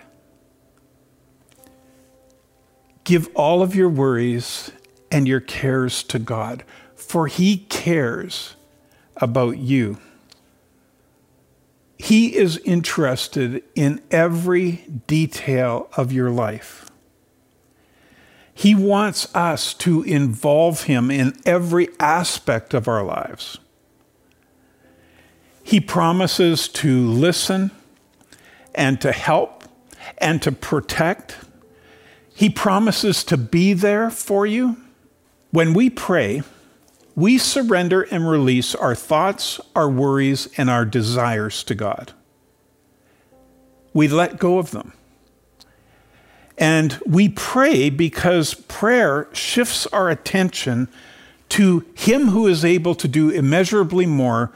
[3.04, 4.72] Give all of your worries
[5.10, 8.56] and your cares to God, for He cares
[9.16, 9.98] about you.
[11.98, 16.85] He is interested in every detail of your life.
[18.58, 23.58] He wants us to involve Him in every aspect of our lives.
[25.62, 27.70] He promises to listen
[28.74, 29.64] and to help
[30.16, 31.36] and to protect.
[32.34, 34.78] He promises to be there for you.
[35.50, 36.42] When we pray,
[37.14, 42.14] we surrender and release our thoughts, our worries, and our desires to God.
[43.92, 44.94] We let go of them.
[46.58, 50.88] And we pray because prayer shifts our attention
[51.50, 54.52] to Him who is able to do immeasurably more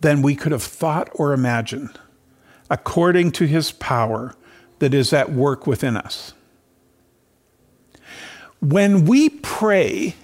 [0.00, 1.98] than we could have thought or imagined
[2.70, 4.34] according to his power
[4.78, 6.32] that is at work within us.
[8.60, 10.16] When we pray,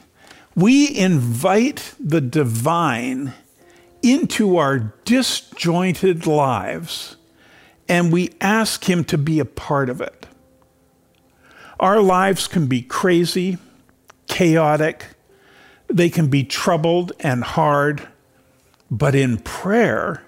[0.54, 3.34] we invite the divine
[4.02, 7.16] into our disjointed lives
[7.88, 10.21] and we ask him to be a part of it.
[11.82, 13.58] Our lives can be crazy,
[14.28, 15.04] chaotic,
[15.88, 18.06] they can be troubled and hard,
[18.88, 20.22] but in prayer,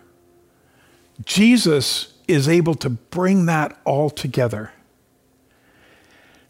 [1.25, 4.73] Jesus is able to bring that all together.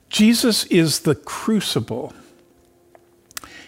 [0.09, 2.15] Jesus is the crucible.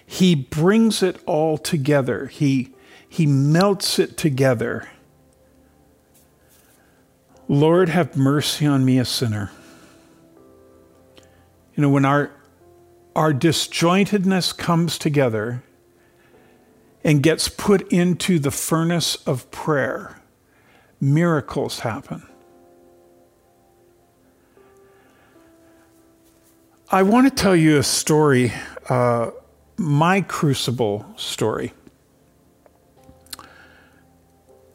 [0.07, 2.29] He brings it all together.
[2.29, 2.73] He,
[3.07, 4.89] he melts it together.
[7.47, 9.51] Lord, have mercy on me, a sinner.
[11.77, 12.31] You know, when our,
[13.15, 15.63] our disjointedness comes together
[17.05, 20.21] and gets put into the furnace of prayer,
[21.01, 22.27] miracles happen.
[26.91, 28.53] I want to tell you a story,
[28.89, 29.33] uh,
[29.77, 31.75] my crucible story.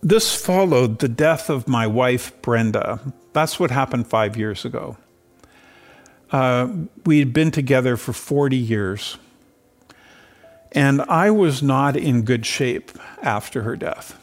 [0.04, 3.00] This followed the death of my wife, Brenda.
[3.34, 4.98] That's what happened five years ago.
[6.32, 6.70] Uh,
[7.06, 9.17] we had been together for 40 years,
[10.72, 12.91] and I was not in good shape
[13.22, 14.17] after her death.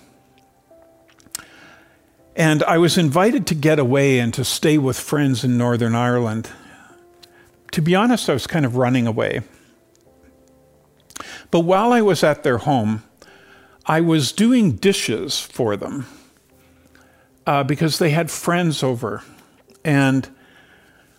[2.35, 6.49] And I was invited to get away and to stay with friends in Northern Ireland.
[7.73, 9.43] To be honest, I was kind of running away.
[11.51, 13.03] But while I was at their home,
[13.85, 16.07] I was doing dishes for them
[17.47, 19.23] uh, because they had friends over.
[19.85, 20.29] And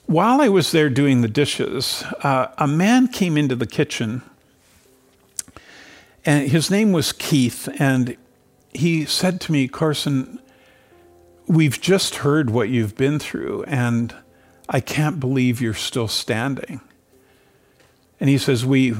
[0.09, 4.23] while I was there doing the dishes, uh, a man came into the kitchen,
[6.25, 7.69] and his name was Keith.
[7.79, 8.17] And
[8.73, 10.39] he said to me, Carson,
[11.45, 14.15] We've just heard what you've been through, and
[14.67, 16.81] I can't believe you're still standing.
[18.19, 18.95] And he says, we,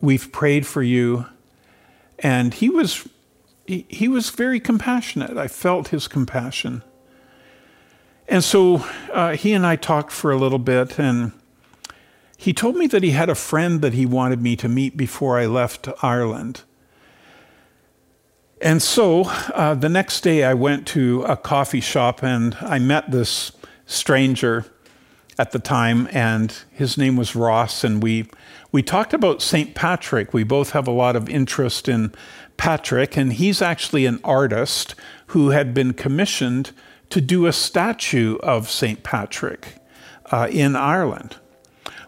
[0.00, 1.26] We've prayed for you.
[2.18, 3.08] And he was,
[3.68, 5.36] he, he was very compassionate.
[5.36, 6.82] I felt his compassion.
[8.30, 8.76] And so
[9.12, 11.32] uh, he and I talked for a little bit, and
[12.36, 15.36] he told me that he had a friend that he wanted me to meet before
[15.36, 16.62] I left Ireland.
[18.62, 23.10] And so uh, the next day, I went to a coffee shop and I met
[23.10, 23.50] this
[23.84, 24.64] stranger
[25.36, 27.82] at the time, and his name was Ross.
[27.82, 28.30] And we,
[28.70, 29.74] we talked about St.
[29.74, 30.32] Patrick.
[30.32, 32.12] We both have a lot of interest in
[32.56, 34.94] Patrick, and he's actually an artist
[35.28, 36.70] who had been commissioned
[37.10, 39.02] to do a statue of St.
[39.02, 39.76] Patrick
[40.30, 41.36] uh, in Ireland.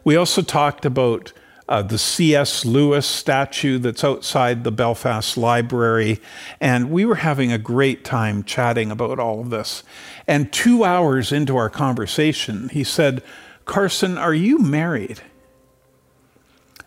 [0.05, 1.32] We also talked about
[1.68, 2.64] uh, the C.S.
[2.64, 6.20] Lewis statue that's outside the Belfast Library.
[6.61, 9.82] And we were having a great time chatting about all of this.
[10.26, 13.22] And two hours into our conversation, he said,
[13.64, 15.22] Carson, are you married?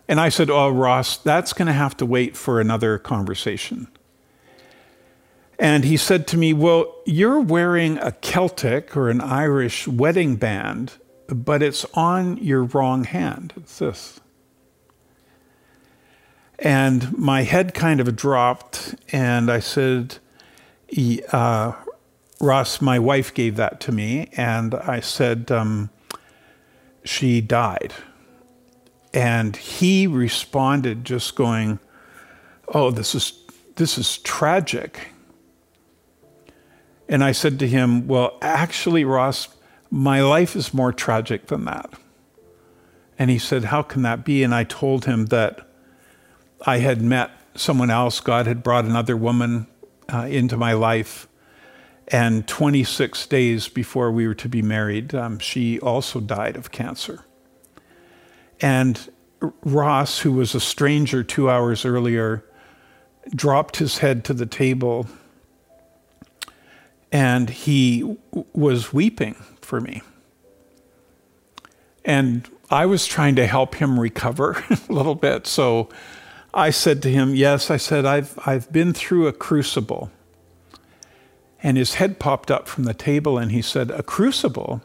[0.08, 3.88] And I said, Oh, Ross, that's going to have to wait for another conversation.
[5.58, 10.94] And he said to me, Well, you're wearing a Celtic or an Irish wedding band,
[11.28, 13.54] but it's on your wrong hand.
[13.56, 14.20] It's this.
[16.58, 20.18] And my head kind of dropped, and I said,
[21.32, 21.72] uh,
[22.40, 25.90] Ross, my wife gave that to me, and I said, um,
[27.04, 27.92] she died.
[29.12, 31.78] And he responded just going,
[32.68, 33.32] Oh, this is,
[33.76, 35.08] this is tragic.
[37.08, 39.48] And I said to him, Well, actually, Ross,
[39.90, 41.92] my life is more tragic than that.
[43.18, 44.42] And he said, How can that be?
[44.42, 45.68] And I told him that
[46.66, 48.20] I had met someone else.
[48.20, 49.66] God had brought another woman
[50.12, 51.28] uh, into my life.
[52.08, 57.24] And 26 days before we were to be married, um, she also died of cancer.
[58.60, 59.10] And
[59.64, 62.44] Ross, who was a stranger two hours earlier,
[63.34, 65.08] dropped his head to the table
[67.12, 68.18] and he w-
[68.52, 70.02] was weeping for me.
[72.04, 75.46] And I was trying to help him recover a little bit.
[75.46, 75.88] So
[76.54, 80.10] I said to him, Yes, I said, I've, I've been through a crucible.
[81.62, 84.82] And his head popped up from the table and he said, A crucible?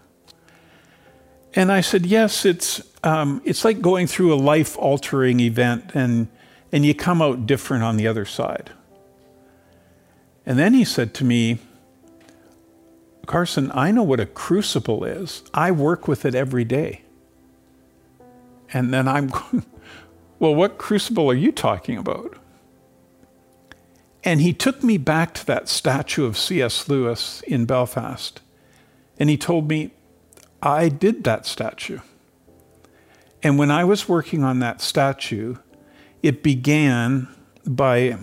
[1.54, 6.28] And I said, Yes, it's, um, it's like going through a life altering event and,
[6.72, 8.72] and you come out different on the other side.
[10.46, 11.60] And then he said to me,
[13.26, 15.44] Carson, I know what a crucible is.
[15.54, 17.02] I work with it every day.
[18.74, 19.66] And then I'm going,
[20.40, 22.38] well, what crucible are you talking about?
[24.24, 26.88] And he took me back to that statue of C.S.
[26.88, 28.42] Lewis in Belfast.
[29.18, 29.92] And he told me,
[30.62, 32.00] I did that statue.
[33.44, 35.56] And when I was working on that statue,
[36.22, 37.28] it began
[37.66, 38.18] by,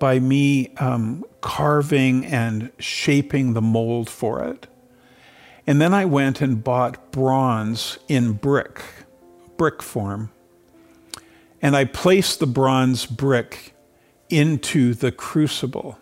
[0.00, 4.66] by me um, carving and shaping the mold for it.
[5.66, 8.82] And then I went and bought bronze in brick,
[9.56, 10.32] brick form
[11.62, 13.74] and I placed the bronze brick
[14.28, 15.98] into the crucible,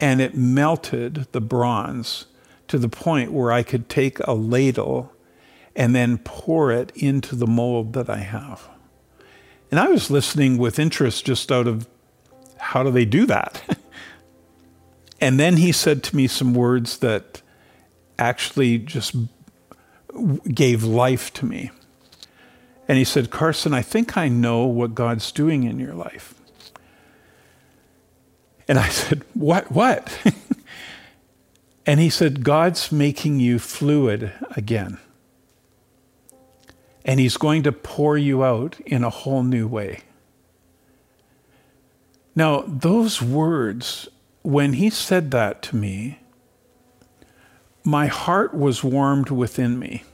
[0.00, 2.26] and it melted the bronze
[2.68, 5.12] to the point where I could take a ladle
[5.74, 8.68] and then pour it into the mold that I have.
[9.70, 11.88] And I was listening with interest just out of
[12.58, 13.78] how do they do that?
[15.20, 17.42] and then he said to me some words that
[18.18, 19.14] actually just
[20.52, 21.70] gave life to me.
[22.88, 26.34] And he said, Carson, I think I know what God's doing in your life.
[28.68, 29.70] And I said, What?
[29.70, 30.16] What?
[31.86, 34.98] and he said, God's making you fluid again.
[37.04, 40.00] And he's going to pour you out in a whole new way.
[42.36, 44.08] Now, those words,
[44.42, 46.18] when he said that to me,
[47.82, 50.04] my heart was warmed within me.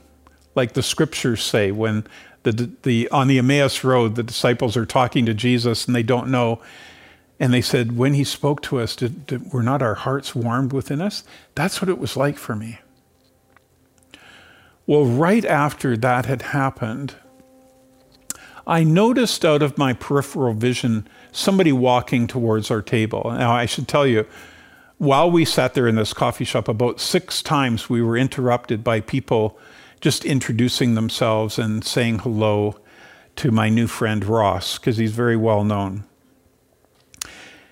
[0.55, 2.07] Like the scriptures say, when
[2.43, 6.29] the, the, on the Emmaus Road, the disciples are talking to Jesus and they don't
[6.29, 6.61] know.
[7.39, 10.71] And they said, When he spoke to us, did, did, were not our hearts warmed
[10.71, 11.23] within us?
[11.55, 12.79] That's what it was like for me.
[14.85, 17.15] Well, right after that had happened,
[18.67, 23.23] I noticed out of my peripheral vision somebody walking towards our table.
[23.35, 24.25] Now, I should tell you,
[24.97, 29.01] while we sat there in this coffee shop, about six times we were interrupted by
[29.01, 29.57] people
[29.99, 32.79] just introducing themselves and saying hello
[33.35, 36.05] to my new friend Ross, because he's very well known.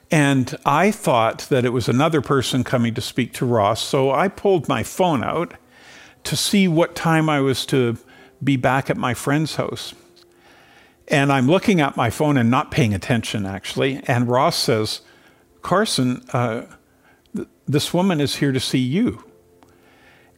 [0.10, 4.28] And I thought that it was another person coming to speak to Ross, so I
[4.28, 5.54] pulled my phone out
[6.24, 7.98] to see what time I was to
[8.44, 9.94] be back at my friend's house.
[11.08, 14.02] And I'm looking at my phone and not paying attention, actually.
[14.08, 15.02] And Ross says,
[15.62, 16.66] Carson, uh,
[17.36, 19.24] th- this woman is here to see you.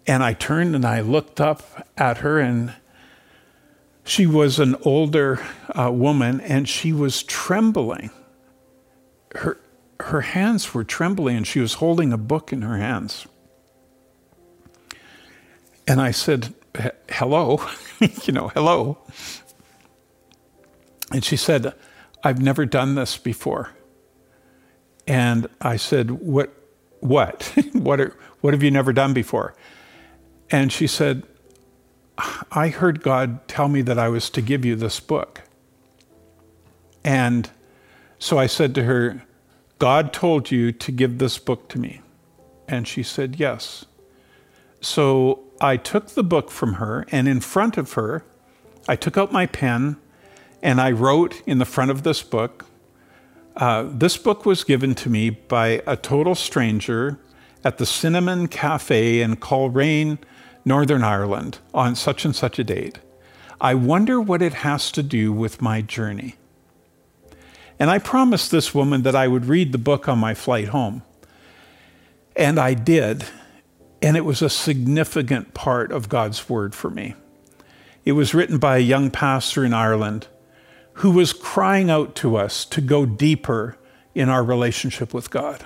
[0.08, 2.74] And I turned and I looked up at her, and
[4.04, 5.40] she was an older
[5.70, 8.10] uh, woman, and she was trembling.
[9.36, 9.60] Her,
[10.00, 13.26] her hands were trembling and she was holding a book in her hands.
[15.88, 16.54] And I said,
[17.10, 17.66] Hello,
[18.24, 18.98] you know, hello.
[21.14, 21.74] And she said,
[22.24, 23.70] I've never done this before.
[25.06, 26.52] And I said, What?
[27.00, 27.54] What?
[27.74, 29.54] what, are, what have you never done before?
[30.50, 31.24] And she said,
[32.52, 35.42] I heard God tell me that I was to give you this book.
[37.04, 37.50] And
[38.20, 39.24] so I said to her,
[39.80, 42.02] God told you to give this book to me.
[42.68, 43.86] And she said, Yes.
[44.80, 48.24] So I took the book from her, and in front of her,
[48.88, 49.98] I took out my pen
[50.64, 52.66] and I wrote in the front of this book.
[53.56, 57.20] Uh, this book was given to me by a total stranger
[57.66, 60.20] at the Cinnamon Cafe in Coleraine,
[60.66, 62.98] Northern Ireland, on such and such a date.
[63.60, 66.36] I wonder what it has to do with my journey.
[67.78, 71.04] And I promised this woman that I would read the book on my flight home.
[72.36, 73.26] And I did.
[74.02, 77.16] And it was a significant part of God's word for me.
[78.06, 80.28] It was written by a young pastor in Ireland
[80.96, 83.78] who was crying out to us to go deeper
[84.14, 85.66] in our relationship with God.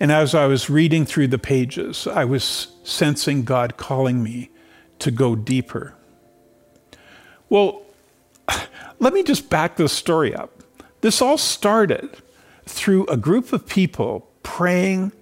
[0.00, 4.50] And as I was reading through the pages, I was sensing God calling me
[5.00, 5.94] to go deeper.
[7.48, 7.82] Well,
[8.98, 10.62] let me just back this story up.
[11.00, 12.16] This all started
[12.64, 15.12] through a group of people praying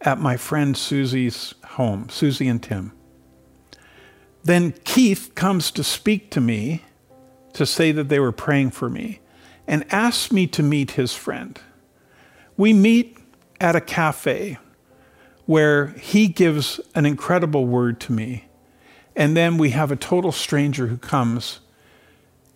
[0.00, 2.92] at my friend Susie's home, Susie and Tim.
[4.42, 6.82] Then Keith comes to speak to me
[7.54, 9.20] to say that they were praying for me
[9.66, 11.58] and asked me to meet his friend.
[12.56, 13.18] We meet
[13.60, 14.58] at a cafe
[15.46, 18.46] where he gives an incredible word to me.
[19.16, 21.60] And then we have a total stranger who comes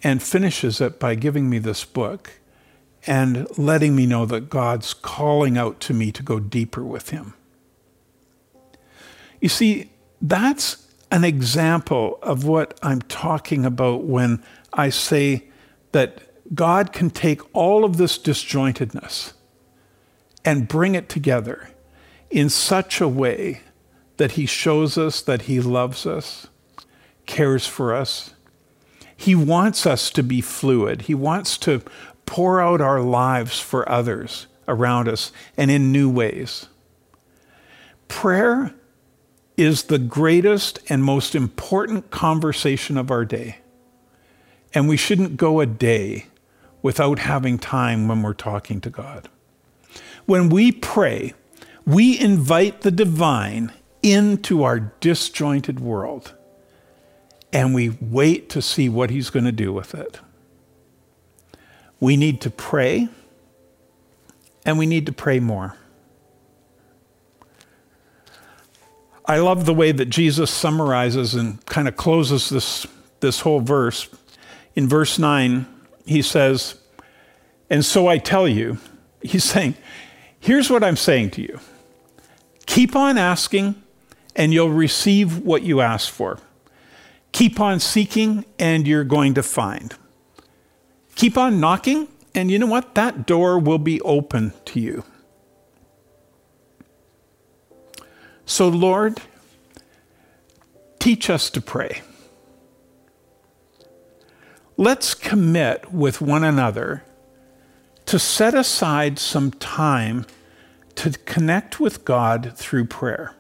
[0.03, 2.33] and finishes it by giving me this book
[3.07, 7.35] and letting me know that God's calling out to me to go deeper with him.
[9.41, 9.91] You see,
[10.21, 14.43] that's an example of what I'm talking about when
[14.73, 15.49] I say
[15.93, 16.21] that
[16.55, 19.33] God can take all of this disjointedness
[20.45, 21.71] and bring it together
[22.31, 23.63] in such a way
[24.17, 26.49] that He shows us that He loves us,
[27.27, 28.35] cares for us.
[29.17, 31.03] He wants us to be fluid.
[31.03, 31.83] He wants to
[32.27, 36.67] pour out our lives for others around us and in new ways.
[38.07, 38.75] Prayer
[39.57, 43.59] is the greatest and most important conversation of our day.
[44.75, 46.27] And we shouldn't go a day
[46.83, 49.29] without having time when we're talking to God.
[50.27, 51.35] When we pray,
[51.87, 56.35] we invite the divine into our disjointed world
[57.53, 60.21] and we wait to see what he's going to do with it.
[61.99, 63.09] We need to pray
[64.65, 65.77] and we need to pray more.
[69.25, 72.87] I love the way that Jesus summarizes and kind of closes this,
[73.21, 74.09] this whole verse.
[74.79, 75.67] In verse 9,
[76.07, 76.77] he says,
[77.69, 78.79] And so I tell you,
[79.23, 79.75] he's saying,
[80.39, 81.59] Here's what I'm saying to you
[82.65, 83.75] keep on asking,
[84.37, 86.39] and you'll receive what you ask for.
[87.33, 89.97] Keep on seeking, and you're going to find.
[91.17, 92.95] Keep on knocking, and you know what?
[92.95, 95.03] That door will be open to you.
[98.47, 99.21] So, Lord,
[101.01, 102.03] teach us to pray.
[104.81, 107.03] Let's commit with one another
[108.07, 110.25] to set aside some time
[110.95, 113.35] to connect with God through prayer.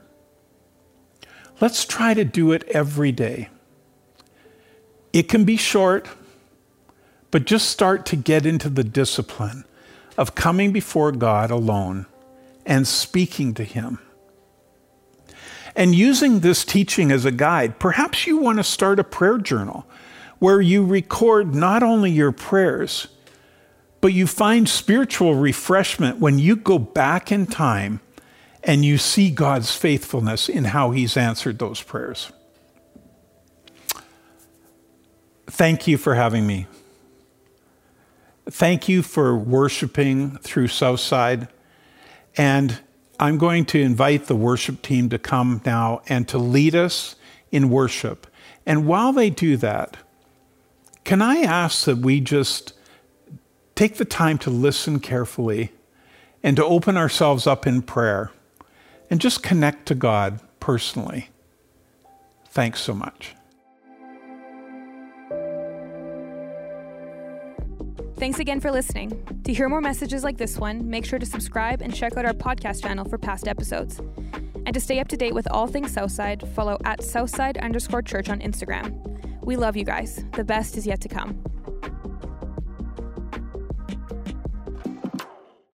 [1.60, 3.50] Let's try to do it every day.
[5.12, 6.08] It can be short,
[7.30, 9.64] but just start to get into the discipline
[10.16, 12.06] of coming before God alone
[12.66, 14.00] and speaking to Him.
[15.76, 19.86] And using this teaching as a guide, perhaps you want to start a prayer journal
[20.38, 23.08] where you record not only your prayers,
[24.00, 28.00] but you find spiritual refreshment when you go back in time
[28.62, 32.30] and you see God's faithfulness in how He's answered those prayers.
[35.46, 36.66] Thank you for having me.
[38.50, 41.48] Thank you for worshiping through Southside.
[42.36, 42.78] And
[43.18, 47.16] I'm going to invite the worship team to come now and to lead us
[47.50, 48.26] in worship.
[48.64, 49.96] And while they do that,
[51.08, 52.74] can I ask that we just
[53.74, 55.72] take the time to listen carefully
[56.42, 58.30] and to open ourselves up in prayer
[59.08, 61.30] and just connect to God personally?
[62.50, 63.34] Thanks so much.
[68.18, 69.42] Thanks again for listening.
[69.44, 72.34] To hear more messages like this one, make sure to subscribe and check out our
[72.34, 73.98] podcast channel for past episodes.
[74.66, 78.28] And to stay up to date with all things Southside, follow at Southside underscore church
[78.28, 79.08] on Instagram.
[79.48, 80.22] We love you guys.
[80.32, 81.42] The best is yet to come.